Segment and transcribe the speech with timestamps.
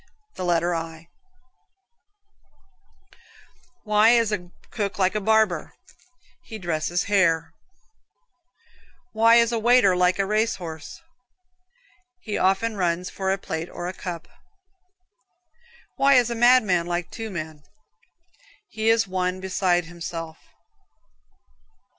[0.33, 1.09] The letter I.
[3.83, 5.75] Why is a cook like a barber?
[6.41, 7.53] He dresses hare (hair).
[9.13, 10.99] Why is a waiter like a race horse?
[12.19, 14.27] He often runs for a plate or a cup.
[15.97, 17.61] Why is a madman like two men?
[18.69, 20.39] He is one beside himself.